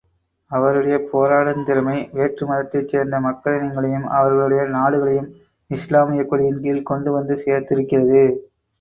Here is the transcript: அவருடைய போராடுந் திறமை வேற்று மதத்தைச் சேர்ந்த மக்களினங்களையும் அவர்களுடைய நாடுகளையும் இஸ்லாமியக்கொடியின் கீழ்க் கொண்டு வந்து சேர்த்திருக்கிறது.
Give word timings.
அவருடைய 0.51 0.95
போராடுந் 1.11 1.61
திறமை 1.63 2.09
வேற்று 2.13 2.45
மதத்தைச் 2.47 2.89
சேர்ந்த 2.89 3.19
மக்களினங்களையும் 3.19 4.09
அவர்களுடைய 4.15 4.63
நாடுகளையும் 4.71 5.31
இஸ்லாமியக்கொடியின் 5.71 6.61
கீழ்க் 6.61 6.89
கொண்டு 6.91 7.11
வந்து 7.11 7.35
சேர்த்திருக்கிறது. 7.45 8.23